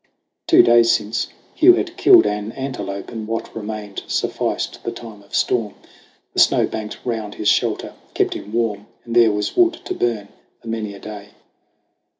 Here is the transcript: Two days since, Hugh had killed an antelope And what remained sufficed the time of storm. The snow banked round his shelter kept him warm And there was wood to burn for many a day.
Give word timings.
Two 0.47 0.63
days 0.63 0.91
since, 0.91 1.27
Hugh 1.53 1.75
had 1.75 1.95
killed 1.95 2.25
an 2.25 2.53
antelope 2.53 3.11
And 3.11 3.27
what 3.27 3.55
remained 3.55 4.01
sufficed 4.07 4.83
the 4.83 4.91
time 4.91 5.21
of 5.21 5.35
storm. 5.35 5.75
The 6.33 6.39
snow 6.39 6.65
banked 6.65 6.97
round 7.05 7.35
his 7.35 7.47
shelter 7.47 7.93
kept 8.15 8.33
him 8.33 8.51
warm 8.51 8.87
And 9.05 9.15
there 9.15 9.31
was 9.31 9.55
wood 9.55 9.73
to 9.85 9.93
burn 9.93 10.29
for 10.59 10.69
many 10.69 10.95
a 10.95 10.99
day. 10.99 11.29